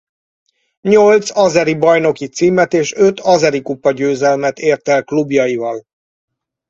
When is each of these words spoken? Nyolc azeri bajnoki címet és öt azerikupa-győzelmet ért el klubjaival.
Nyolc 0.81 1.31
azeri 1.37 1.75
bajnoki 1.77 2.27
címet 2.27 2.73
és 2.73 2.93
öt 2.93 3.19
azerikupa-győzelmet 3.19 4.59
ért 4.59 4.87
el 4.87 5.03
klubjaival. 5.03 5.85